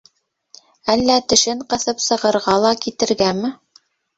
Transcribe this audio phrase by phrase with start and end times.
[0.93, 3.57] Әллә тешен ҡыҫып сығырға ла китергәме?